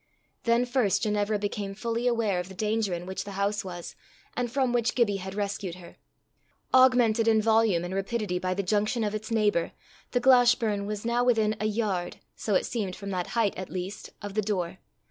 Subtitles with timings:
[0.45, 3.95] Then first Ginevra became fully aware of the danger in which the house was,
[4.35, 5.97] and from which Gibbie had rescued her.
[6.73, 9.73] Augmented in volume and rapidity by the junction of its neighbour,
[10.09, 14.09] the Glashburn was now within a yard so it seemed from that height at least
[14.23, 14.79] of the door.